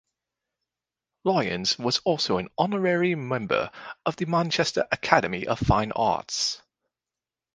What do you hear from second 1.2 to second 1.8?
Lyons